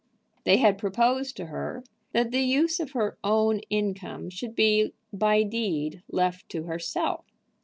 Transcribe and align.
They 0.45 0.57
had 0.57 0.79
proposed 0.79 1.37
to 1.37 1.45
her 1.45 1.83
that 2.11 2.31
the 2.31 2.41
use 2.41 2.79
of 2.79 2.93
her 2.93 3.19
own 3.23 3.59
income 3.69 4.31
should 4.31 4.55
be 4.55 4.93
by 5.13 5.43
deed 5.43 6.01
left 6.09 6.49
to 6.49 6.63
herself. 6.63 7.23